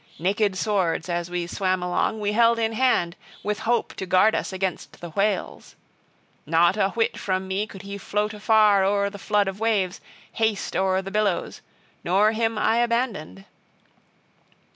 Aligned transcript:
Naked 0.17 0.57
swords, 0.57 1.09
as 1.09 1.29
we 1.29 1.45
swam 1.45 1.83
along, 1.83 2.19
we 2.19 2.31
held 2.31 2.57
in 2.57 2.73
hand, 2.73 3.15
with 3.43 3.59
hope 3.69 3.93
to 3.97 4.07
guard 4.07 4.33
us 4.33 4.51
against 4.51 4.99
the 4.99 5.11
whales. 5.11 5.75
Not 6.47 6.75
a 6.75 6.89
whit 6.89 7.19
from 7.19 7.47
me 7.47 7.67
could 7.67 7.83
he 7.83 7.99
float 7.99 8.33
afar 8.33 8.83
o'er 8.83 9.11
the 9.11 9.19
flood 9.19 9.47
of 9.47 9.59
waves, 9.59 10.01
haste 10.31 10.75
o'er 10.75 11.03
the 11.03 11.11
billows; 11.11 11.61
nor 12.03 12.31
him 12.31 12.57
I 12.57 12.77
abandoned. 12.77 13.45